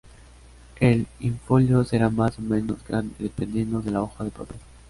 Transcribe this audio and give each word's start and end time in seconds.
El 0.79 1.05
in-folio 1.19 1.83
será 1.83 2.09
más 2.09 2.39
o 2.39 2.41
menos 2.41 2.79
grande 2.87 3.13
dependiendo 3.19 3.83
de 3.83 3.91
la 3.91 4.01
hoja 4.01 4.23
de 4.23 4.31
papel. 4.31 4.57